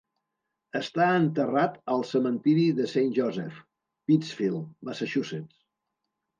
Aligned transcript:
Està 0.79 1.09
enterrat 1.17 1.75
al 1.97 2.01
cementiri 2.13 2.65
de 2.81 2.89
Saint 2.95 3.13
Joseph, 3.21 3.63
Pittsfield, 4.11 4.67
Massachusetts. 4.91 5.65